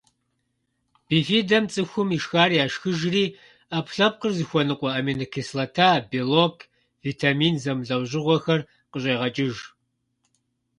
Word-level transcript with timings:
Бифидэм 1.07 1.65
цӏыхум 1.71 2.09
ишхар 2.17 2.51
яшхыжри, 2.63 3.25
ӏэпкълъэпкъыр 3.69 4.33
зыхуэныкъуэ 4.37 4.89
аминокислота, 4.97 5.89
белок, 6.09 6.55
витамин 7.05 7.55
зэмылӏэужьыгъуэхэр 7.63 8.61
къыщӏегъэкӏыж. 8.91 9.55